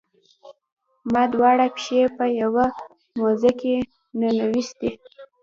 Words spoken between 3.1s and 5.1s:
موزه کې ننویستي.